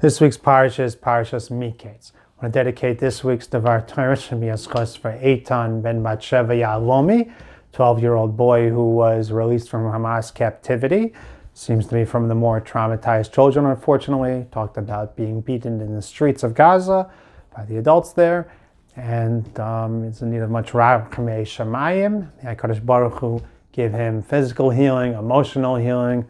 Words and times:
This 0.00 0.18
week's 0.18 0.38
parsha 0.38 0.80
is 0.80 0.96
Parshas 0.96 1.50
Miketz. 1.50 2.12
I 2.14 2.42
want 2.42 2.54
to 2.54 2.58
dedicate 2.58 3.00
this 3.00 3.22
week's 3.22 3.46
Devar 3.46 3.82
Torah 3.82 4.16
Shemiyas 4.16 4.96
for 4.96 5.12
Eitan 5.12 5.82
ben 5.82 6.02
Batsheva 6.02 6.58
Yahalomi, 6.58 7.30
12-year-old 7.74 8.34
boy 8.34 8.70
who 8.70 8.92
was 8.92 9.30
released 9.30 9.68
from 9.68 9.82
Hamas 9.82 10.32
captivity. 10.32 11.12
Seems 11.52 11.86
to 11.88 11.96
be 11.96 12.06
from 12.06 12.28
the 12.28 12.34
more 12.34 12.62
traumatized 12.62 13.30
children, 13.30 13.66
unfortunately. 13.66 14.46
Talked 14.50 14.78
about 14.78 15.16
being 15.16 15.42
beaten 15.42 15.82
in 15.82 15.94
the 15.94 16.00
streets 16.00 16.42
of 16.42 16.54
Gaza 16.54 17.10
by 17.54 17.66
the 17.66 17.76
adults 17.76 18.14
there. 18.14 18.50
And 18.96 19.60
um, 19.60 20.04
is 20.04 20.22
in 20.22 20.30
need 20.30 20.40
of 20.40 20.48
much 20.48 20.72
Rachmei. 20.72 22.30
The 22.40 22.46
HaKadosh 22.46 22.86
Baruch 22.86 23.18
Hu 23.18 23.42
give 23.72 23.92
him 23.92 24.22
physical 24.22 24.70
healing, 24.70 25.12
emotional 25.12 25.76
healing, 25.76 26.24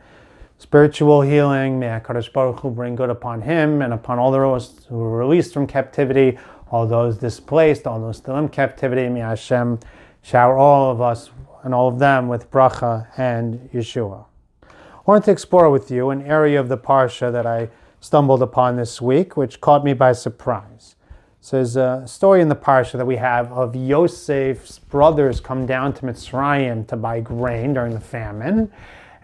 spiritual 0.61 1.22
healing. 1.22 1.79
May 1.79 1.86
HaKadosh 1.86 2.34
Baruch 2.34 2.60
Hu 2.60 2.70
bring 2.70 2.95
good 2.95 3.09
upon 3.09 3.40
him 3.40 3.80
and 3.80 3.95
upon 3.95 4.18
all 4.18 4.30
those 4.30 4.84
who 4.90 4.98
were 4.98 5.16
released 5.16 5.55
from 5.55 5.66
captivity, 5.66 6.38
all 6.70 6.87
those 6.87 7.16
displaced, 7.16 7.87
all 7.87 7.98
those 7.98 8.18
still 8.18 8.37
in 8.37 8.46
captivity. 8.51 9.09
May 9.09 9.20
Hashem 9.20 9.80
shower 10.20 10.59
all 10.59 10.92
of 10.92 11.01
us 11.01 11.30
and 11.62 11.74
all 11.74 11.88
of 11.88 11.98
them 11.98 12.28
with 12.28 12.51
bracha 12.51 13.06
and 13.16 13.70
Yeshua. 13.73 14.27
I 14.62 15.02
wanted 15.06 15.24
to 15.24 15.30
explore 15.30 15.70
with 15.70 15.91
you 15.91 16.10
an 16.10 16.23
area 16.27 16.60
of 16.60 16.68
the 16.68 16.77
Parsha 16.77 17.32
that 17.32 17.46
I 17.46 17.70
stumbled 18.01 18.42
upon 18.42 18.77
this 18.77 19.01
week, 19.01 19.38
which 19.38 19.62
caught 19.62 19.82
me 19.82 19.95
by 19.95 20.12
surprise. 20.12 20.95
So 21.40 21.56
there's 21.56 21.77
a 21.77 22.02
story 22.06 22.42
in 22.42 22.51
the 22.51 22.54
Parsha 22.54 22.98
that 22.98 23.06
we 23.06 23.16
have 23.16 23.51
of 23.51 23.74
Yosef's 23.74 24.79
brothers 24.79 25.40
come 25.40 25.65
down 25.65 25.95
to 25.95 26.02
Mitzrayim 26.02 26.87
to 26.88 26.96
buy 26.96 27.20
grain 27.20 27.73
during 27.73 27.95
the 27.95 28.01
famine. 28.01 28.70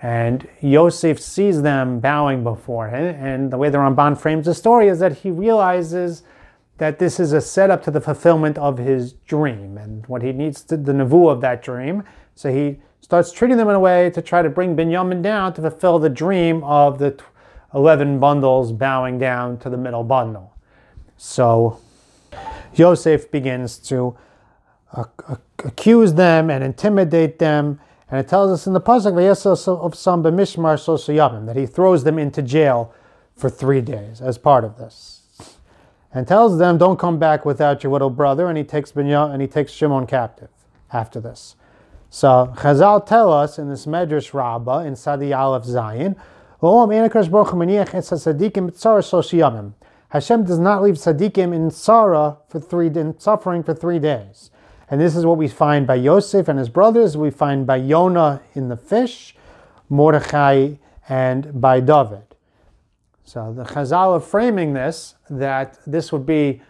And 0.02 0.46
Yosef 0.60 1.18
sees 1.20 1.62
them 1.62 2.00
bowing 2.00 2.42
before 2.42 2.88
him. 2.88 3.14
And 3.14 3.50
the 3.50 3.56
way 3.56 3.70
the 3.70 3.78
Ramban 3.78 4.18
frames 4.18 4.46
the 4.46 4.54
story 4.54 4.88
is 4.88 4.98
that 4.98 5.18
he 5.18 5.30
realizes 5.30 6.22
that 6.78 6.98
this 6.98 7.18
is 7.18 7.32
a 7.32 7.40
setup 7.40 7.82
to 7.84 7.90
the 7.90 8.00
fulfillment 8.00 8.58
of 8.58 8.78
his 8.78 9.14
dream 9.14 9.78
and 9.78 10.06
what 10.06 10.22
he 10.22 10.32
needs 10.32 10.62
to, 10.64 10.76
the 10.76 10.92
nevu 10.92 11.30
of 11.30 11.40
that 11.40 11.62
dream. 11.62 12.02
So 12.34 12.52
he 12.52 12.78
starts 13.00 13.32
treating 13.32 13.56
them 13.56 13.68
in 13.68 13.74
a 13.74 13.80
way 13.80 14.10
to 14.10 14.20
try 14.20 14.42
to 14.42 14.50
bring 14.50 14.76
Binyamin 14.76 15.22
down 15.22 15.54
to 15.54 15.62
fulfill 15.62 15.98
the 15.98 16.10
dream 16.10 16.62
of 16.64 16.98
the 16.98 17.18
11 17.74 18.18
bundles 18.20 18.72
bowing 18.72 19.18
down 19.18 19.58
to 19.58 19.70
the 19.70 19.76
middle 19.76 20.04
bundle. 20.04 20.54
So 21.16 21.80
Yosef 22.74 23.30
begins 23.30 23.78
to 23.78 24.16
uh, 24.92 25.04
accuse 25.64 26.14
them 26.14 26.50
and 26.50 26.62
intimidate 26.62 27.38
them. 27.38 27.80
And 28.10 28.20
it 28.20 28.28
tells 28.28 28.52
us 28.52 28.66
in 28.66 28.72
the 28.72 28.80
pasuk 28.80 29.16
of 29.84 29.94
some 29.94 30.22
b'mishmar 30.22 31.46
that 31.46 31.56
he 31.56 31.66
throws 31.66 32.04
them 32.04 32.18
into 32.18 32.42
jail 32.42 32.92
for 33.34 33.50
three 33.50 33.80
days 33.80 34.20
as 34.20 34.38
part 34.38 34.64
of 34.64 34.78
this, 34.78 35.22
and 36.14 36.26
tells 36.26 36.58
them, 36.58 36.78
"Don't 36.78 36.98
come 36.98 37.18
back 37.18 37.44
without 37.44 37.82
your 37.82 37.92
little 37.92 38.10
brother." 38.10 38.46
And 38.48 38.56
he 38.56 38.64
takes 38.64 38.92
Binyam 38.92 39.32
and 39.32 39.42
he 39.42 39.48
takes 39.48 39.72
Shimon 39.72 40.06
captive 40.06 40.50
after 40.92 41.20
this. 41.20 41.56
So 42.08 42.52
Chazal 42.56 43.04
tell 43.04 43.32
us 43.32 43.58
in 43.58 43.68
this 43.68 43.86
Medrash 43.86 44.32
Rabbah 44.32 44.80
in 44.80 44.94
Sadi 44.94 45.32
Aleph 45.34 45.64
Zayin, 45.64 46.14
Hashem 50.08 50.44
does 50.44 50.58
not 50.58 50.82
leave 50.82 50.94
tzaddikim 50.94 51.52
in 51.52 51.68
tzara 51.68 52.36
for 52.48 52.60
three 52.60 52.86
in 52.86 53.18
suffering 53.18 53.62
for 53.62 53.74
three 53.74 53.98
days. 53.98 54.50
And 54.88 55.00
this 55.00 55.16
is 55.16 55.26
what 55.26 55.36
we 55.36 55.48
find 55.48 55.86
by 55.86 55.96
Yosef 55.96 56.48
and 56.48 56.58
his 56.58 56.68
brothers. 56.68 57.16
We 57.16 57.30
find 57.30 57.66
by 57.66 57.76
Yonah 57.76 58.42
in 58.54 58.68
the 58.68 58.76
fish, 58.76 59.34
Mordechai, 59.88 60.74
and 61.08 61.60
by 61.60 61.80
David. 61.80 62.22
So 63.24 63.52
the 63.52 63.64
Chazal 63.64 64.16
are 64.16 64.20
framing 64.20 64.72
this 64.72 65.16
that 65.28 65.78
this 65.86 66.12
would 66.12 66.24
be 66.24 66.62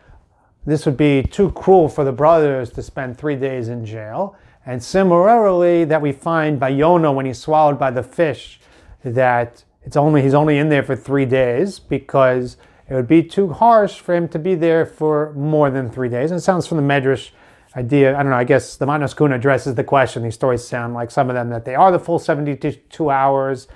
this 0.64 0.84
would 0.84 0.96
be 0.96 1.22
too 1.22 1.52
cruel 1.52 1.88
for 1.88 2.02
the 2.02 2.12
brothers 2.12 2.70
to 2.72 2.82
spend 2.82 3.16
three 3.16 3.36
days 3.36 3.68
in 3.68 3.84
jail. 3.84 4.36
And 4.64 4.82
similarly, 4.82 5.84
that 5.84 6.02
we 6.02 6.10
find 6.10 6.58
by 6.58 6.70
Yonah 6.70 7.12
when 7.12 7.24
he's 7.24 7.38
swallowed 7.38 7.78
by 7.78 7.92
the 7.92 8.02
fish, 8.02 8.58
that 9.04 9.62
it's 9.84 9.96
only 9.96 10.22
he's 10.22 10.34
only 10.34 10.58
in 10.58 10.68
there 10.68 10.82
for 10.82 10.96
three 10.96 11.26
days 11.26 11.78
because 11.78 12.56
it 12.88 12.94
would 12.94 13.06
be 13.06 13.22
too 13.22 13.50
harsh 13.50 14.00
for 14.00 14.14
him 14.14 14.26
to 14.28 14.38
be 14.38 14.54
there 14.54 14.84
for 14.84 15.32
more 15.34 15.70
than 15.70 15.88
three 15.90 16.08
days. 16.08 16.30
And 16.30 16.38
it 16.38 16.42
sounds 16.42 16.66
from 16.66 16.78
the 16.78 16.82
Medrash 16.82 17.30
idea, 17.76 18.16
I 18.16 18.22
don't 18.22 18.30
know, 18.30 18.38
I 18.38 18.44
guess 18.44 18.76
the 18.76 18.86
Kuna 18.86 19.36
addresses 19.36 19.74
the 19.74 19.84
question. 19.84 20.22
These 20.22 20.34
stories 20.34 20.66
sound 20.66 20.94
like 20.94 21.10
some 21.10 21.28
of 21.28 21.34
them 21.34 21.50
that 21.50 21.64
they 21.64 21.74
are 21.74 21.92
the 21.92 21.98
full 21.98 22.18
72 22.18 23.10
hours. 23.10 23.68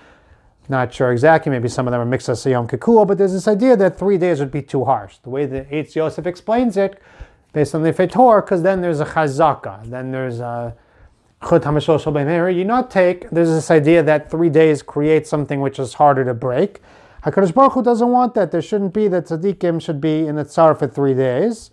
Not 0.68 0.94
sure 0.94 1.12
exactly, 1.12 1.50
maybe 1.50 1.68
some 1.68 1.86
of 1.86 1.90
them 1.90 2.00
are 2.00 2.06
mixed 2.06 2.28
as 2.28 2.46
Yom 2.46 2.68
Kikul, 2.68 3.06
but 3.06 3.18
there's 3.18 3.32
this 3.32 3.48
idea 3.48 3.76
that 3.76 3.98
three 3.98 4.18
days 4.18 4.38
would 4.38 4.52
be 4.52 4.62
too 4.62 4.84
harsh. 4.84 5.18
The 5.18 5.30
way 5.30 5.44
that 5.46 5.68
Eitz 5.70 5.94
Yosef 5.94 6.26
explains 6.26 6.76
it, 6.76 7.02
based 7.52 7.74
on 7.74 7.82
the 7.82 7.92
Fetor, 7.92 8.44
because 8.44 8.62
then 8.62 8.80
there's 8.80 9.00
a 9.00 9.04
chazaka, 9.04 9.88
then 9.90 10.12
there's 10.12 10.38
a 10.38 10.76
chut 11.42 11.62
hamashol 11.62 12.54
You 12.54 12.64
not 12.64 12.90
take, 12.90 13.28
there's 13.30 13.48
this 13.48 13.70
idea 13.70 14.02
that 14.04 14.30
three 14.30 14.48
days 14.48 14.82
creates 14.82 15.28
something 15.28 15.60
which 15.60 15.78
is 15.78 15.94
harder 15.94 16.24
to 16.24 16.34
break. 16.34 16.80
HaKadosh 17.24 17.52
Baruch 17.52 17.72
Hu 17.72 17.82
doesn't 17.82 18.08
want 18.08 18.34
that. 18.34 18.50
There 18.50 18.62
shouldn't 18.62 18.94
be 18.94 19.08
that 19.08 19.26
tzaddikim 19.26 19.82
should 19.82 20.00
be 20.00 20.26
in 20.26 20.36
the 20.36 20.44
tsar 20.44 20.74
for 20.74 20.86
three 20.86 21.14
days. 21.14 21.70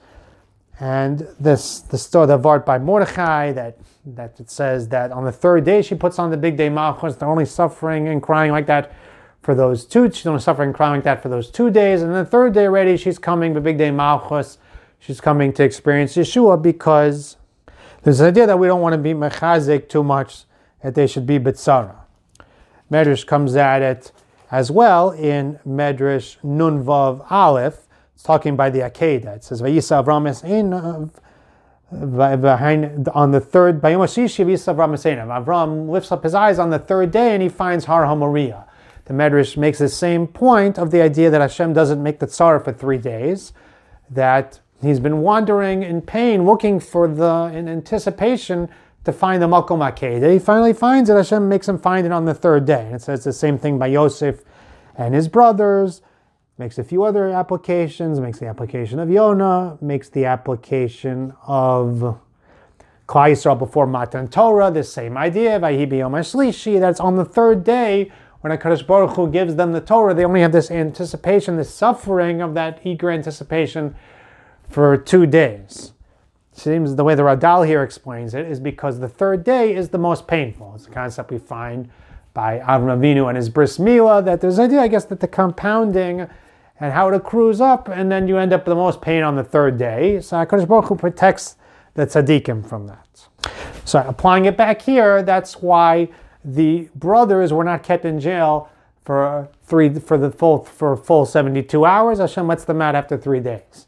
And 0.79 1.27
this 1.39 1.79
the 1.79 1.97
story 1.97 2.27
the 2.27 2.37
vart 2.37 2.65
by 2.65 2.77
Mordechai 2.77 3.51
that 3.53 3.77
that 4.05 4.39
it 4.39 4.49
says 4.49 4.87
that 4.89 5.11
on 5.11 5.25
the 5.25 5.31
third 5.31 5.65
day 5.65 5.81
she 5.81 5.95
puts 5.95 6.19
on 6.19 6.29
the 6.29 6.37
bigdei 6.37 6.71
malchus. 6.71 7.15
They're 7.15 7.27
only 7.27 7.45
suffering 7.45 8.07
and 8.07 8.21
crying 8.21 8.51
like 8.51 8.67
that 8.67 8.93
for 9.41 9.55
those 9.55 9.85
two. 9.85 10.11
She's 10.11 10.27
only 10.27 10.41
suffering 10.41 10.69
and 10.69 10.75
crying 10.75 10.95
like 10.95 11.03
that 11.05 11.21
for 11.21 11.29
those 11.29 11.49
two 11.49 11.71
days. 11.71 12.01
And 12.01 12.13
the 12.13 12.25
third 12.25 12.53
day 12.53 12.65
already 12.65 12.95
she's 12.97 13.17
coming 13.17 13.53
the 13.53 13.61
bigdei 13.61 13.93
malchus. 13.93 14.59
She's 14.99 15.21
coming 15.21 15.51
to 15.53 15.63
experience 15.63 16.15
Yeshua 16.15 16.61
because 16.61 17.37
there's 18.03 18.19
an 18.19 18.27
idea 18.27 18.47
that 18.47 18.59
we 18.59 18.67
don't 18.67 18.81
want 18.81 18.93
to 18.93 18.97
be 18.97 19.13
mechazik 19.13 19.89
too 19.89 20.03
much 20.03 20.43
that 20.83 20.95
they 20.95 21.07
should 21.07 21.25
be 21.25 21.39
bitzara. 21.39 21.95
Medrash 22.91 23.25
comes 23.25 23.55
at 23.55 23.81
it 23.81 24.11
as 24.51 24.71
well 24.71 25.11
in 25.11 25.59
Medrash 25.67 26.37
Nun 26.43 26.83
Vav 26.83 27.25
Aleph. 27.29 27.86
It's 28.17 28.23
talking 28.23 28.55
by 28.55 28.71
the 28.71 28.79
Akedah. 28.79 29.35
It 29.35 29.43
says, 29.43 29.61
Vayisa 29.61 30.03
Avram 30.03 30.25
on 33.13 33.31
the 33.31 33.39
third, 33.39 33.79
Avram 33.79 35.87
lifts 35.87 36.11
up 36.11 36.23
his 36.23 36.33
eyes 36.33 36.57
on 36.57 36.71
the 36.71 36.79
third 36.79 37.11
day 37.11 37.35
and 37.35 37.43
he 37.43 37.49
finds 37.49 37.85
Har 37.85 38.05
HaMoriah. 38.05 38.65
The 39.05 39.13
Medrash 39.13 39.55
makes 39.55 39.77
the 39.77 39.87
same 39.87 40.25
point 40.25 40.79
of 40.79 40.89
the 40.89 40.99
idea 40.99 41.29
that 41.29 41.41
Hashem 41.41 41.73
doesn't 41.73 42.01
make 42.01 42.17
the 42.17 42.25
tzara 42.25 42.63
for 42.63 42.73
three 42.73 42.97
days, 42.97 43.53
that 44.09 44.61
he's 44.81 44.99
been 44.99 45.19
wandering 45.19 45.83
in 45.83 46.01
pain, 46.01 46.43
looking 46.43 46.79
for 46.79 47.07
the, 47.07 47.51
in 47.53 47.69
anticipation 47.69 48.67
to 49.03 49.13
find 49.13 49.43
the 49.43 49.47
Makom 49.47 49.87
Akedah. 49.87 50.33
He 50.33 50.39
finally 50.39 50.73
finds 50.73 51.11
it. 51.11 51.13
Hashem 51.13 51.47
makes 51.47 51.69
him 51.69 51.77
find 51.77 52.07
it 52.07 52.11
on 52.11 52.25
the 52.25 52.33
third 52.33 52.65
day. 52.65 52.87
And 52.87 52.95
it 52.95 53.03
says 53.03 53.23
the 53.23 53.31
same 53.31 53.59
thing 53.59 53.77
by 53.77 53.85
Yosef 53.85 54.39
and 54.95 55.13
his 55.13 55.27
brothers. 55.27 56.01
Makes 56.57 56.77
a 56.77 56.83
few 56.83 57.03
other 57.03 57.29
applications. 57.29 58.19
Makes 58.19 58.39
the 58.39 58.47
application 58.47 58.99
of 58.99 59.09
Yonah. 59.09 59.77
Makes 59.81 60.09
the 60.09 60.25
application 60.25 61.33
of 61.45 62.19
Klal 63.07 63.31
Yisrael 63.31 63.57
before 63.57 63.85
Matan 63.85 64.27
Torah. 64.27 64.71
The 64.71 64.83
same 64.83 65.17
idea. 65.17 65.59
Vayibi 65.59 65.99
Yom 65.99 66.13
Shlishi. 66.13 66.79
That's 66.79 66.99
on 66.99 67.15
the 67.15 67.25
third 67.25 67.63
day 67.63 68.11
when 68.41 68.57
HaKadosh 68.57 68.85
Baruch 68.87 69.15
Hu 69.15 69.29
gives 69.29 69.55
them 69.55 69.73
the 69.73 69.81
Torah. 69.81 70.13
They 70.13 70.25
only 70.25 70.41
have 70.41 70.51
this 70.51 70.71
anticipation, 70.71 71.57
this 71.57 71.73
suffering 71.73 72.41
of 72.41 72.53
that 72.55 72.79
eager 72.83 73.11
anticipation 73.11 73.95
for 74.69 74.97
two 74.97 75.25
days 75.25 75.93
seems 76.57 76.95
the 76.95 77.03
way 77.03 77.13
the 77.13 77.21
Radal 77.21 77.65
here 77.67 77.83
explains 77.83 78.33
it 78.33 78.45
is 78.47 78.59
because 78.59 78.99
the 78.99 79.07
third 79.07 79.43
day 79.43 79.75
is 79.75 79.89
the 79.89 79.97
most 79.97 80.27
painful. 80.27 80.73
It's 80.75 80.87
a 80.87 80.89
concept 80.89 81.31
we 81.31 81.37
find 81.37 81.89
by 82.33 82.59
Avram 82.59 82.97
Avinu 82.97 83.27
and 83.27 83.37
his 83.37 83.49
bris 83.49 83.77
milah 83.77 84.25
that 84.25 84.41
there's 84.41 84.57
an 84.57 84.65
idea, 84.65 84.81
I 84.81 84.87
guess, 84.87 85.05
that 85.05 85.19
the 85.19 85.27
compounding 85.27 86.27
and 86.79 86.93
how 86.93 87.09
it 87.09 87.15
accrues 87.15 87.59
up, 87.59 87.87
and 87.87 88.11
then 88.11 88.27
you 88.27 88.37
end 88.37 88.53
up 88.53 88.61
with 88.61 88.71
the 88.71 88.75
most 88.75 89.01
pain 89.01 89.23
on 89.23 89.35
the 89.35 89.43
third 89.43 89.77
day. 89.77 90.21
So 90.21 90.37
Hakadosh 90.37 90.67
Baruch 90.67 90.85
Hu 90.85 90.95
protects 90.95 91.55
the 91.95 92.05
tzaddikim 92.05 92.67
from 92.67 92.87
that. 92.87 93.27
So 93.85 94.03
applying 94.07 94.45
it 94.45 94.57
back 94.57 94.81
here, 94.81 95.23
that's 95.23 95.61
why 95.61 96.09
the 96.43 96.89
brothers 96.95 97.51
were 97.51 97.63
not 97.63 97.83
kept 97.83 98.05
in 98.05 98.19
jail 98.19 98.69
for 99.03 99.49
three 99.63 99.99
for 99.99 100.17
the 100.17 100.29
full 100.29 100.63
for 100.65 100.95
full 100.95 101.25
72 101.25 101.85
hours. 101.85 102.19
Hashem 102.19 102.47
lets 102.47 102.65
them 102.65 102.81
out 102.81 102.95
after 102.95 103.17
three 103.17 103.39
days. 103.39 103.87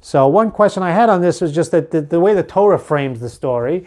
So 0.00 0.26
one 0.26 0.50
question 0.50 0.82
I 0.82 0.90
had 0.90 1.08
on 1.08 1.22
this 1.22 1.40
was 1.40 1.52
just 1.54 1.70
that 1.70 1.90
the, 1.90 2.02
the, 2.02 2.20
way 2.20 2.34
the 2.34 2.42
Torah 2.42 2.78
frames 2.78 3.20
the 3.20 3.30
story 3.30 3.86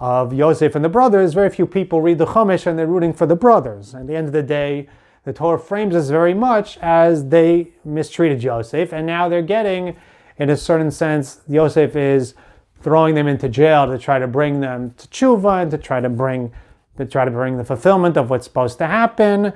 of 0.00 0.32
Yosef 0.32 0.74
and 0.74 0.82
the 0.82 0.88
brothers, 0.88 1.34
very 1.34 1.50
few 1.50 1.66
people 1.66 2.00
read 2.00 2.16
the 2.16 2.24
Chumash 2.24 2.66
and 2.66 2.78
they're 2.78 2.86
rooting 2.86 3.12
for 3.12 3.26
the 3.26 3.36
brothers. 3.36 3.94
At 3.94 4.06
the 4.06 4.16
end 4.16 4.26
of 4.28 4.32
the 4.32 4.42
day, 4.42 4.88
the 5.28 5.34
Torah 5.34 5.58
frames 5.58 5.92
this 5.92 6.08
very 6.08 6.32
much 6.32 6.78
as 6.78 7.28
they 7.28 7.68
mistreated 7.84 8.42
Yosef, 8.42 8.94
and 8.94 9.06
now 9.06 9.28
they're 9.28 9.42
getting, 9.42 9.94
in 10.38 10.48
a 10.48 10.56
certain 10.56 10.90
sense, 10.90 11.42
Yosef 11.46 11.94
is 11.96 12.32
throwing 12.80 13.14
them 13.14 13.28
into 13.28 13.46
jail 13.46 13.86
to 13.86 13.98
try 13.98 14.18
to 14.18 14.26
bring 14.26 14.60
them 14.60 14.94
to 14.96 15.06
tshuva 15.08 15.60
and 15.60 15.70
to 15.70 15.76
try 15.76 16.00
to 16.00 16.08
bring 16.08 16.50
to 16.96 17.04
try 17.04 17.26
to 17.26 17.30
bring 17.30 17.58
the 17.58 17.64
fulfillment 17.64 18.16
of 18.16 18.30
what's 18.30 18.46
supposed 18.46 18.78
to 18.78 18.86
happen. 18.86 19.52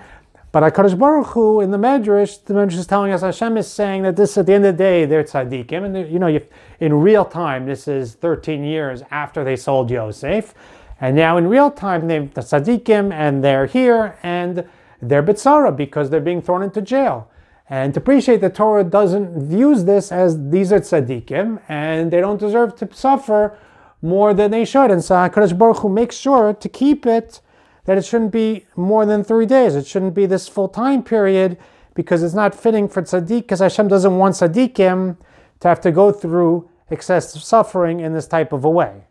But 0.52 0.62
HaKadosh 0.62 0.98
Baruch 0.98 1.28
Hu, 1.28 1.62
in 1.62 1.70
the 1.70 1.78
Medrash, 1.78 2.44
the 2.44 2.52
Medrash 2.52 2.74
is 2.74 2.86
telling 2.86 3.10
us 3.10 3.22
Hashem 3.22 3.56
is 3.56 3.66
saying 3.66 4.02
that 4.02 4.14
this, 4.14 4.36
at 4.36 4.44
the 4.44 4.52
end 4.52 4.66
of 4.66 4.76
the 4.76 4.84
day, 4.84 5.06
they're 5.06 5.24
tzaddikim. 5.24 5.86
And, 5.86 6.12
you 6.12 6.18
know, 6.18 6.26
you, 6.26 6.46
in 6.80 6.92
real 6.92 7.24
time, 7.24 7.64
this 7.64 7.88
is 7.88 8.14
13 8.14 8.62
years 8.62 9.02
after 9.10 9.42
they 9.42 9.56
sold 9.56 9.90
Yosef. 9.90 10.52
And 11.00 11.16
now 11.16 11.38
in 11.38 11.48
real 11.48 11.70
time, 11.70 12.06
they're 12.06 12.26
the 12.26 12.42
tzaddikim, 12.42 13.12
and 13.12 13.42
they're 13.42 13.66
here, 13.66 14.18
and 14.22 14.68
they're 15.02 15.22
bitzara 15.22 15.76
because 15.76 16.08
they're 16.08 16.20
being 16.20 16.40
thrown 16.40 16.62
into 16.62 16.80
jail. 16.80 17.28
And 17.68 17.92
to 17.94 18.00
appreciate 18.00 18.40
the 18.40 18.50
Torah 18.50 18.84
doesn't 18.84 19.48
views 19.48 19.84
this 19.84 20.12
as 20.12 20.50
these 20.50 20.72
are 20.72 20.80
tzaddikim, 20.80 21.60
and 21.68 22.10
they 22.10 22.20
don't 22.20 22.38
deserve 22.38 22.76
to 22.76 22.88
suffer 22.92 23.58
more 24.00 24.32
than 24.34 24.50
they 24.50 24.64
should. 24.64 24.90
And 24.90 25.02
so 25.02 25.14
HaKadosh 25.14 25.56
Baruch 25.56 25.78
Hu 25.78 25.88
makes 25.88 26.16
sure 26.16 26.54
to 26.54 26.68
keep 26.68 27.06
it 27.06 27.40
that 27.84 27.98
it 27.98 28.04
shouldn't 28.04 28.32
be 28.32 28.66
more 28.76 29.04
than 29.04 29.24
three 29.24 29.46
days. 29.46 29.74
It 29.74 29.86
shouldn't 29.86 30.14
be 30.14 30.26
this 30.26 30.48
full 30.48 30.68
time 30.68 31.02
period 31.02 31.58
because 31.94 32.22
it's 32.22 32.34
not 32.34 32.54
fitting 32.54 32.88
for 32.88 33.02
tzaddik, 33.02 33.42
because 33.42 33.60
Hashem 33.60 33.88
doesn't 33.88 34.16
want 34.16 34.34
tzaddikim 34.36 35.16
to 35.60 35.68
have 35.68 35.80
to 35.80 35.90
go 35.90 36.12
through 36.12 36.68
excessive 36.90 37.42
suffering 37.42 38.00
in 38.00 38.12
this 38.12 38.26
type 38.26 38.52
of 38.52 38.64
a 38.64 38.70
way. 38.70 39.04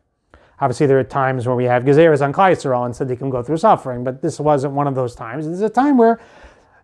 Obviously, 0.62 0.86
there 0.86 1.00
are 1.00 1.04
times 1.04 1.48
where 1.48 1.56
we 1.56 1.66
have 1.66 1.84
gezeres 1.84 2.22
on 2.22 2.32
Klal 2.32 2.52
Yisrael 2.52 3.08
they 3.08 3.16
can 3.16 3.30
go 3.30 3.42
through 3.42 3.58
suffering, 3.58 4.04
but 4.04 4.22
this 4.22 4.40
wasn't 4.40 4.74
one 4.74 4.88
of 4.88 4.96
those 4.96 5.16
times. 5.16 5.46
This 5.46 5.56
is 5.56 5.62
a 5.62 5.70
time 5.70 5.98
where, 5.98 6.20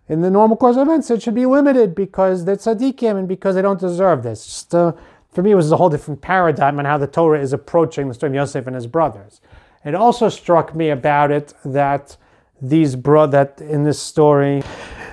in 0.08 0.20
the 0.20 0.30
normal 0.30 0.56
course 0.56 0.76
of 0.76 0.88
events, 0.88 1.10
it 1.10 1.22
should 1.22 1.34
be 1.34 1.46
limited 1.46 1.94
because 1.94 2.44
they're 2.44 2.56
tzaddikim 2.56 3.16
and 3.16 3.28
because 3.28 3.54
they 3.54 3.62
don't 3.62 3.78
deserve 3.78 4.24
this. 4.24 4.44
Just, 4.44 4.74
uh, 4.74 4.92
for 5.30 5.42
me, 5.42 5.52
it 5.52 5.54
was 5.54 5.70
a 5.70 5.76
whole 5.76 5.88
different 5.88 6.20
paradigm 6.20 6.78
on 6.78 6.84
how 6.84 6.98
the 6.98 7.06
Torah 7.06 7.40
is 7.40 7.52
approaching 7.52 8.08
the 8.08 8.14
story 8.14 8.30
of 8.30 8.34
Yosef 8.34 8.66
and 8.66 8.74
his 8.74 8.86
brothers. 8.86 9.40
It 9.84 9.94
also 9.94 10.28
struck 10.28 10.74
me 10.74 10.90
about 10.90 11.30
it 11.30 11.54
that 11.64 12.16
these 12.60 12.96
bro 12.96 13.28
that 13.28 13.60
in 13.60 13.84
this 13.84 14.00
story 14.00 14.64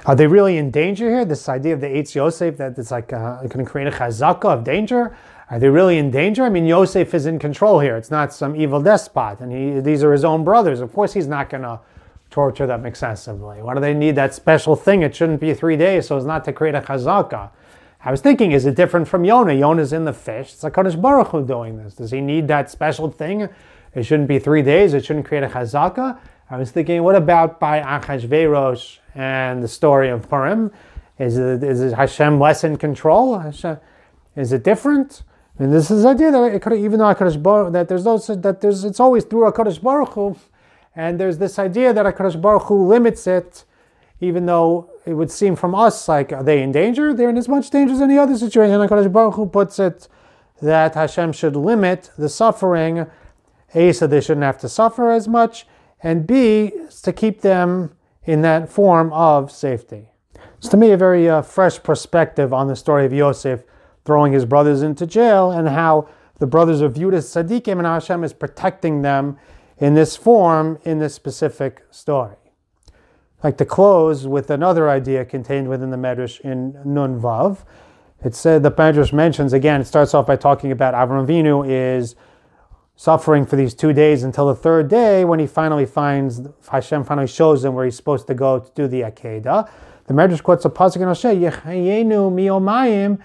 are 0.06 0.16
they 0.16 0.28
really 0.28 0.58
in 0.58 0.70
danger 0.70 1.10
here? 1.10 1.26
This 1.26 1.50
idea 1.50 1.74
of 1.74 1.82
the 1.82 1.88
Eitz 1.88 2.14
Yosef 2.14 2.58
that 2.58 2.78
it's 2.78 2.92
like 2.92 3.12
uh, 3.12 3.42
going 3.48 3.66
to 3.66 3.72
create 3.72 3.88
a 3.88 3.92
chazaka 3.92 4.46
of 4.46 4.64
danger. 4.64 5.18
Are 5.50 5.60
they 5.60 5.70
really 5.70 5.98
in 5.98 6.10
danger? 6.10 6.44
I 6.44 6.50
mean, 6.50 6.66
Yosef 6.66 7.14
is 7.14 7.28
in 7.28 7.38
control 7.38 7.80
here. 7.80 7.96
It's 7.98 8.10
not 8.10 8.34
some 8.34 8.56
evil 8.56 8.82
despot, 8.82 9.40
and 9.42 9.52
he, 9.52 9.80
these 9.80 10.04
are 10.04 10.12
his 10.12 10.26
own 10.26 10.44
brothers. 10.44 10.80
Of 10.80 10.92
course, 10.92 11.14
he's 11.14 11.28
not 11.28 11.50
going 11.50 11.64
to 11.64 11.80
torture 12.32 12.66
them 12.66 12.86
excessively. 12.86 13.62
Why 13.62 13.76
do 13.76 13.80
they 13.80 13.94
need 13.94 14.16
that 14.16 14.34
special 14.34 14.76
thing? 14.76 15.04
It 15.04 15.16
shouldn't 15.16 15.40
be 15.40 15.54
three 15.54 15.78
days, 15.78 16.08
so 16.08 16.18
as 16.18 16.26
not 16.26 16.44
to 16.46 16.54
create 16.54 16.74
a 16.74 16.82
chazaka. 16.82 17.52
I 18.04 18.12
was 18.12 18.22
thinking, 18.22 18.52
is 18.52 18.66
it 18.66 18.76
different 18.76 19.08
from 19.08 19.24
Yonah? 19.24 19.54
Yonah's 19.54 19.94
in 19.94 20.06
the 20.06 20.14
fish. 20.14 20.54
It's 20.54 20.64
like 20.64 20.74
Kodesh 20.74 21.00
Baruch 21.00 21.28
Hu 21.30 21.46
doing 21.46 21.78
this. 21.78 21.96
Does 21.96 22.12
he 22.12 22.22
need 22.22 22.48
that 22.48 22.70
special 22.72 23.10
thing? 23.10 23.50
It 23.94 24.04
shouldn't 24.04 24.28
be 24.28 24.40
three 24.40 24.62
days. 24.62 24.94
It 24.94 25.06
shouldn't 25.06 25.26
create 25.26 25.44
a 25.44 25.48
chazaka. 25.48 26.20
I 26.50 26.58
was 26.58 26.70
thinking, 26.72 27.02
what 27.02 27.16
about 27.16 27.60
by 27.60 27.82
Achashverosh 27.82 29.00
and 29.16 29.64
the 29.64 29.68
story 29.68 30.10
of 30.10 30.30
Purim? 30.30 30.72
Is 31.18 31.38
it, 31.38 31.64
is 31.64 31.94
Hashem 31.94 32.40
less 32.40 32.64
in 32.64 32.78
control? 32.78 33.40
Hashem, 33.40 33.78
is 34.36 34.52
it 34.52 34.64
different? 34.64 35.24
Mean, 35.57 35.72
this 35.72 35.90
is 35.90 36.04
the 36.04 36.10
idea 36.10 36.31
that 36.31 36.44
it 36.54 36.62
could, 36.62 36.74
even 36.74 37.00
though 37.00 37.06
Hakadosh 37.06 37.42
Baruch, 37.42 37.72
that 37.74 37.88
there's 37.88 38.04
no, 38.04 38.18
that 38.18 38.60
there's 38.60 38.84
it's 38.84 39.00
always 39.00 39.24
through 39.24 39.50
Hakadosh 39.50 39.81
Baruch 39.81 40.13
Hu, 40.13 40.36
and 40.96 41.19
there's 41.19 41.38
this 41.38 41.57
idea 41.57 41.94
that 41.94 42.06
Hakadosh 42.06 42.42
Baruch 42.42 42.63
Hu 42.63 42.86
limits 42.86 43.25
it, 43.25 43.63
even 44.19 44.46
though 44.46 44.90
it 45.06 45.13
would 45.13 45.31
seem 45.31 45.56
from 45.56 45.74
us 45.74 46.10
like 46.10 46.34
are 46.34 46.44
they 46.44 46.62
in 46.62 46.74
danger? 46.74 47.13
They're 47.13 47.30
in 47.30 47.38
as 47.38 47.48
much 47.48 47.69
danger 47.69 47.94
as 47.94 48.02
any 48.02 48.18
other 48.18 48.38
situation. 48.38 48.75
Hakadosh 48.75 49.12
Baruch 49.12 49.36
Hu 49.36 49.46
puts 49.46 49.80
it 49.80 50.10
that 50.62 50.96
Hashem 50.96 51.31
should 51.31 51.56
limit 51.56 52.12
the 52.18 52.30
suffering 52.30 53.06
a, 53.74 53.92
so 53.94 54.08
they 54.08 54.22
shouldn't 54.22 54.44
have 54.46 54.58
to 54.60 54.69
suffer 54.69 55.12
as 55.12 55.28
much, 55.28 55.68
and 56.04 56.28
B, 56.28 56.72
to 57.04 57.13
keep 57.13 57.42
them 57.42 57.96
in 58.25 58.42
that 58.42 58.69
form 58.69 59.12
of 59.13 59.51
safety. 59.51 60.10
It's 60.58 60.69
to 60.69 60.78
me 60.78 60.92
a 60.92 60.98
very 60.98 61.30
uh, 61.30 61.42
fresh 61.42 61.81
perspective 61.81 62.54
on 62.54 62.68
the 62.68 62.75
story 62.75 63.06
of 63.06 63.13
Yosef 63.13 63.63
throwing 64.06 64.31
his 64.31 64.46
brothers 64.46 64.81
into 64.81 65.06
jail 65.06 65.52
and 65.52 65.68
how 65.68 66.07
the 66.40 66.48
brothers 66.48 66.81
are 66.81 66.90
viewed 66.90 67.13
as 67.13 67.25
tzaddikim 67.25 67.78
and 67.78 67.86
Hashem 67.86 68.24
is 68.24 68.34
protecting 68.34 69.02
them 69.02 69.38
in 69.78 69.94
this 69.94 70.16
form 70.16 70.80
in 70.84 71.00
this 71.00 71.13
specific 71.13 71.84
story. 71.92 72.36
I'd 73.40 73.44
like 73.44 73.57
to 73.57 73.66
close 73.66 74.28
with 74.28 74.50
another 74.50 74.90
idea 74.90 75.25
contained 75.25 75.68
within 75.68 75.90
the 75.90 75.98
Medrash 75.98 76.40
in 76.42 76.80
Nun 76.86 77.19
Vav. 77.19 77.66
It 78.24 78.34
said 78.34 78.63
the 78.63 78.72
Medrash 78.72 79.12
mentions 79.12 79.54
again. 79.54 79.81
It 79.81 79.86
starts 79.86 80.13
off 80.13 80.25
by 80.25 80.36
talking 80.36 80.72
about 80.72 80.94
Avram 80.94 81.28
Avinu 81.28 81.68
is 81.68 82.16
suffering 82.96 83.46
for 83.46 83.56
these 83.56 83.74
two 83.74 83.92
days 83.92 84.24
until 84.24 84.48
the 84.48 84.56
third 84.56 84.88
day 84.88 85.25
when 85.25 85.40
he 85.40 85.46
finally 85.46 85.86
finds, 85.86 86.42
Hashem 86.72 87.04
finally 87.04 87.28
shows 87.28 87.63
him 87.66 87.74
where 87.74 87.84
he's 87.84 87.98
supposed 87.98 88.25
to 88.28 88.34
go 88.34 88.60
to 88.60 88.72
do 88.74 88.88
the 88.88 89.01
Akedah. 89.01 89.69
The 90.08 90.13
Medrash 90.13 90.42
quotes 90.42 90.63
a 90.66 90.69
pasuk 90.69 90.98
in 90.98 91.04
Hosea, 91.04 91.51
Yechayenu 91.51 92.31
miyomayim 92.31 93.22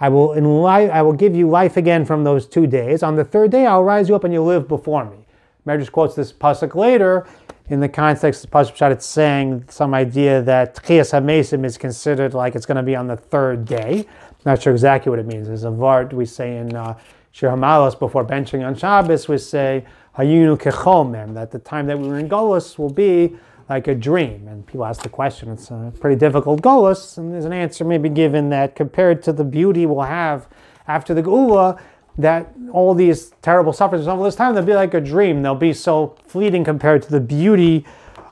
I 0.00 0.08
will, 0.08 0.66
I 0.66 1.02
will 1.02 1.12
give 1.12 1.36
you 1.36 1.48
life 1.48 1.76
again 1.76 2.04
from 2.04 2.24
those 2.24 2.48
two 2.48 2.66
days. 2.66 3.04
On 3.04 3.14
the 3.14 3.24
third 3.24 3.52
day, 3.52 3.64
I'll 3.64 3.84
rise 3.84 4.08
you 4.08 4.16
up 4.16 4.24
and 4.24 4.34
you'll 4.34 4.44
live 4.44 4.66
before 4.66 5.04
me. 5.04 5.24
Medrash 5.64 5.92
quotes 5.92 6.16
this 6.16 6.32
pasuk 6.32 6.74
later 6.74 7.28
in 7.68 7.78
the 7.78 7.88
context 7.88 8.44
of 8.44 8.50
pasuk 8.50 8.76
Pshat. 8.76 8.90
It's 8.90 9.06
saying 9.06 9.66
some 9.68 9.94
idea 9.94 10.42
that 10.42 10.74
Tchias 10.74 11.12
HaMesim 11.12 11.64
is 11.64 11.78
considered 11.78 12.34
like 12.34 12.56
it's 12.56 12.66
going 12.66 12.76
to 12.76 12.82
be 12.82 12.96
on 12.96 13.06
the 13.06 13.16
third 13.16 13.64
day. 13.64 14.06
Not 14.44 14.60
sure 14.60 14.72
exactly 14.72 15.10
what 15.10 15.20
it 15.20 15.26
means. 15.26 15.46
There's 15.46 15.62
a 15.62 15.70
vart 15.70 16.12
we 16.12 16.26
say 16.26 16.56
in 16.56 16.74
uh, 16.74 16.98
Shir 17.30 17.50
Hamalos 17.50 17.96
before 17.96 18.24
benching 18.24 18.66
on 18.66 18.74
Shabbos. 18.74 19.28
We 19.28 19.38
say 19.38 19.84
Hayunu 20.18 20.58
kechomem 20.58 21.34
that 21.34 21.52
the 21.52 21.60
time 21.60 21.86
that 21.86 21.98
we 21.98 22.08
were 22.08 22.18
in 22.18 22.28
Golos 22.28 22.78
will 22.78 22.92
be 22.92 23.36
like 23.68 23.88
a 23.88 23.94
dream. 23.94 24.48
And 24.48 24.66
people 24.66 24.84
ask 24.84 25.02
the 25.02 25.08
question. 25.08 25.50
It's 25.50 25.70
a 25.70 25.92
pretty 26.00 26.16
difficult 26.16 26.62
Golos, 26.62 27.18
and 27.18 27.32
there's 27.32 27.44
an 27.44 27.52
answer 27.52 27.84
maybe 27.84 28.08
given 28.08 28.50
that 28.50 28.76
compared 28.76 29.22
to 29.24 29.32
the 29.32 29.44
beauty 29.44 29.86
we'll 29.86 30.02
have 30.02 30.48
after 30.86 31.14
the 31.14 31.22
Geula, 31.22 31.80
that 32.18 32.52
all 32.72 32.94
these 32.94 33.30
terrible 33.42 33.72
sufferings 33.72 34.06
all 34.06 34.22
this 34.22 34.36
time 34.36 34.54
they'll 34.54 34.64
be 34.64 34.74
like 34.74 34.94
a 34.94 35.00
dream. 35.00 35.42
They'll 35.42 35.54
be 35.54 35.72
so 35.72 36.16
fleeting 36.26 36.62
compared 36.62 37.02
to 37.02 37.10
the 37.10 37.20
beauty 37.20 37.84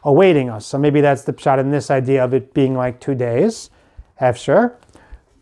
awaiting 0.04 0.50
us. 0.50 0.66
So 0.66 0.78
maybe 0.78 1.00
that's 1.00 1.22
the 1.22 1.34
shot 1.38 1.58
in 1.58 1.70
this 1.70 1.90
idea 1.90 2.24
of 2.24 2.34
it 2.34 2.54
being 2.54 2.74
like 2.74 3.00
two 3.00 3.14
days. 3.14 3.70
After. 4.20 4.76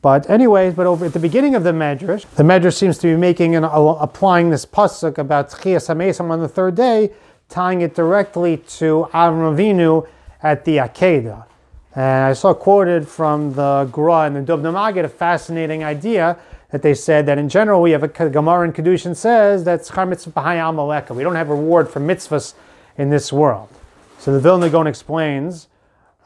But 0.00 0.30
anyways, 0.30 0.72
but 0.72 0.86
over 0.86 1.04
at 1.04 1.12
the 1.12 1.18
beginning 1.18 1.54
of 1.54 1.64
the 1.64 1.72
Medrash, 1.72 2.24
the 2.36 2.42
Medrash 2.42 2.76
seems 2.76 2.96
to 2.98 3.08
be 3.08 3.16
making 3.16 3.54
and 3.56 3.66
applying 3.66 4.48
this 4.48 4.64
pasuk 4.64 5.18
about 5.18 5.50
Tchias 5.50 5.94
HaMesim 5.94 6.30
on 6.30 6.40
the 6.40 6.48
third 6.48 6.76
day, 6.76 7.10
tying 7.50 7.82
it 7.82 7.94
directly 7.94 8.56
to 8.56 9.08
Avram 9.12 9.54
Avinu 9.54 10.08
at 10.42 10.64
the 10.64 10.78
Akedah. 10.78 11.44
And 11.94 12.24
I 12.24 12.32
saw 12.32 12.54
quoted 12.54 13.08
from 13.08 13.52
the 13.54 13.88
Gra 13.90 14.22
and 14.22 14.36
the 14.36 14.40
Dubno 14.40 14.72
Maggid 14.72 15.04
a 15.04 15.08
fascinating 15.08 15.82
idea 15.82 16.38
that 16.70 16.82
they 16.82 16.94
said 16.94 17.26
that 17.26 17.36
in 17.36 17.48
general 17.48 17.82
we 17.82 17.90
have 17.90 18.04
a 18.04 18.08
Gemara 18.08 18.64
in 18.64 18.72
Kedushin 18.72 19.16
says 19.16 19.64
that 19.64 19.80
Schar 19.80 20.08
Mitzvah 20.08 20.32
Amaleka. 20.32 21.14
We 21.14 21.24
don't 21.24 21.34
have 21.34 21.48
reward 21.48 21.90
for 21.90 21.98
mitzvahs 21.98 22.54
in 22.96 23.10
this 23.10 23.32
world. 23.32 23.68
So 24.18 24.32
the 24.32 24.38
Vilna 24.38 24.70
Gaon 24.70 24.86
explains 24.86 25.66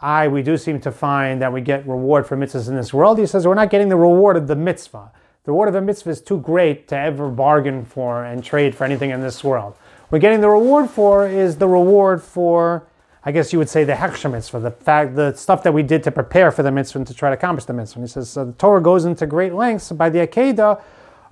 I, 0.03 0.29
we 0.29 0.43
do 0.43 0.59
seem 0.59 0.81
to 0.83 0.93
find 0.93 1.41
that 1.41 1.51
we 1.51 1.63
get 1.63 1.87
reward 1.87 2.27
for 2.27 2.37
mitzvahs 2.37 2.69
in 2.69 2.77
this 2.77 2.93
world. 2.93 3.19
He 3.19 3.25
says 3.25 3.47
we're 3.47 3.55
not 3.55 3.71
getting 3.71 3.89
the 3.89 3.97
reward 3.97 4.37
of 4.37 4.49
the 4.49 4.57
mitzvah. 4.57 5.11
The 5.45 5.53
reward 5.53 5.69
of 5.69 5.75
the 5.75 5.81
mitzvah 5.81 6.11
is 6.11 6.21
too 6.21 6.41
great 6.41 6.89
to 6.89 6.97
ever 6.97 7.31
bargain 7.31 7.87
for 7.87 8.23
and 8.23 8.45
trade 8.45 8.75
for 8.75 8.85
anything 8.85 9.11
in 9.11 9.23
this 9.23 9.43
world. 9.43 9.77
We're 10.15 10.21
getting 10.21 10.41
the 10.41 10.49
reward 10.49 10.91
for 10.91 11.27
is 11.27 11.57
the 11.57 11.67
reward 11.67 12.23
for, 12.23 12.87
I 13.25 13.33
guess 13.33 13.53
you 13.53 13.59
would 13.59 13.69
say, 13.69 13.83
the 13.83 13.95
hechsher 13.95 14.31
mitzvah, 14.31 14.61
the 14.61 14.71
fact, 14.71 15.17
the 15.17 15.35
stuff 15.35 15.65
that 15.65 15.75
we 15.75 15.83
did 15.83 16.05
to 16.05 16.13
prepare 16.13 16.53
for 16.53 16.63
the 16.63 16.71
mitzvah 16.71 16.99
and 16.99 17.07
to 17.09 17.15
try 17.15 17.31
to 17.31 17.35
accomplish 17.35 17.65
the 17.65 17.73
mitzvah. 17.73 17.99
And 17.99 18.09
he 18.09 18.13
says 18.13 18.31
so 18.31 18.45
the 18.45 18.53
Torah 18.53 18.81
goes 18.81 19.07
into 19.07 19.27
great 19.27 19.55
lengths 19.55 19.91
by 19.91 20.11
the 20.11 20.25
Akedah 20.25 20.81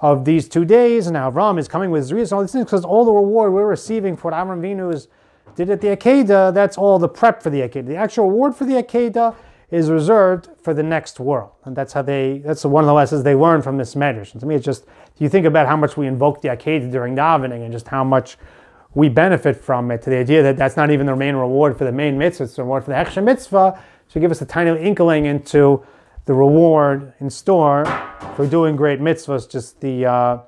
of 0.01 0.25
these 0.25 0.49
two 0.49 0.65
days, 0.65 1.07
and 1.07 1.17
Avram 1.17 1.61
is 1.61 1.69
coming 1.69 1.93
with 1.93 2.11
Zrias 2.11 2.23
and 2.23 2.33
all 2.33 2.41
these 2.41 2.51
things 2.51 2.65
because 2.65 2.85
all 2.85 3.05
the 3.05 3.12
reward 3.12 3.53
we're 3.53 3.69
receiving 3.69 4.17
for 4.17 4.33
what 4.33 4.37
Avram 4.37 4.61
Vinu 4.61 4.93
is 4.93 5.07
did 5.55 5.71
at 5.71 5.81
the 5.81 5.97
Akedah, 5.97 6.53
that's 6.53 6.77
all 6.77 6.99
the 6.99 7.09
prep 7.09 7.41
for 7.41 7.51
the 7.51 7.61
Akedah. 7.61 7.87
The 7.87 7.95
actual 7.95 8.31
reward 8.31 8.57
for 8.57 8.65
the 8.65 8.83
Akedah 8.83 9.37
is 9.71 9.91
reserved 9.91 10.49
for 10.61 10.75
the 10.75 10.83
next 10.83 11.21
world. 11.21 11.53
And 11.65 11.77
that's 11.77 11.93
how 11.93 12.03
they, 12.03 12.39
that's 12.39 12.65
one 12.65 12.83
of 12.83 12.89
the 12.89 12.95
lessons 12.95 13.23
they 13.23 13.37
learned 13.37 13.62
from 13.62 13.77
this 13.77 13.95
medrash. 13.95 14.33
And 14.33 14.41
to 14.41 14.47
me, 14.47 14.57
it's 14.57 14.65
just, 14.65 14.87
you 15.19 15.29
think 15.29 15.47
about 15.47 15.69
how 15.69 15.77
much 15.77 15.97
we 15.97 16.09
invoke 16.09 16.43
the 16.43 16.49
Akedah 16.49 16.91
during 16.91 17.15
davening 17.15 17.62
and 17.62 17.71
just 17.71 17.87
how 17.87 18.03
much 18.03 18.37
we 18.95 19.09
benefit 19.09 19.57
from 19.57 19.91
it, 19.91 20.03
to 20.03 20.11
the 20.11 20.17
idea 20.17 20.43
that 20.43 20.57
that's 20.57 20.77
not 20.77 20.91
even 20.91 21.07
the 21.07 21.17
main 21.17 21.35
reward 21.35 21.79
for 21.79 21.85
the 21.85 21.93
main 21.93 22.19
mitzvah, 22.19 22.45
it's 22.45 22.57
the 22.57 22.63
reward 22.63 22.85
for 22.85 22.91
the 22.91 22.97
Hechsher 22.97 23.23
mitzvah, 23.23 23.81
to 24.11 24.21
give 24.21 24.31
us 24.31 24.43
a 24.43 24.47
tiny 24.47 24.71
inkling 24.81 25.25
into 25.25 25.83
the 26.27 26.35
reward 26.35 27.13
in 27.21 27.31
store 27.31 27.85
for 28.37 28.47
doing 28.47 28.77
great 28.77 29.01
mitzvahs, 29.01 29.51
just 29.51 29.81
the, 29.81 30.07
uh, 30.07 30.39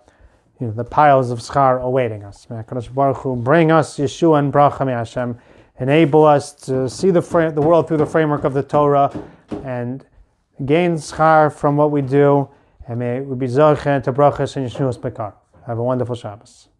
you 0.61 0.67
know, 0.67 0.73
the 0.73 0.85
piles 0.85 1.31
of 1.31 1.39
schar 1.41 1.81
awaiting 1.81 2.23
us. 2.23 2.47
May 2.51 2.63
Baruch 2.95 3.17
Hu 3.19 3.37
bring 3.37 3.73
us 3.73 3.99
Yeshua 3.99 4.39
and 4.39 4.53
bracha 4.53 4.87
Hashem, 4.87 5.39
enable 5.81 6.25
us 6.25 6.53
to 6.53 6.89
see 6.89 7.11
the, 7.11 7.21
the 7.55 7.63
world 7.63 7.89
through 7.89 7.97
the 7.97 8.07
framework 8.07 8.45
of 8.45 8.55
the 8.55 8.63
Torah 8.63 9.11
and 9.65 10.07
gain 10.65 10.95
schar 10.95 11.53
from 11.53 11.77
what 11.77 11.91
we 11.91 12.03
do, 12.03 12.49
and 12.87 12.99
may 12.99 13.21
we 13.21 13.35
be 13.35 13.47
zochen 13.47 14.03
to 14.03 14.13
brachas 14.13 14.57
and 14.57 14.71
Yeshua's 14.71 14.99
bekar. 14.99 15.33
Have 15.67 15.79
a 15.79 15.83
wonderful 15.83 16.15
Shabbos. 16.15 16.69